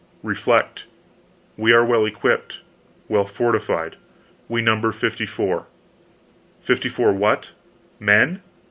[0.23, 0.87] Reflect:
[1.57, 2.61] we are well equipped,
[3.07, 3.97] well fortified,
[4.49, 5.67] we number 54.
[6.59, 7.51] Fifty four what?
[7.99, 8.41] Men?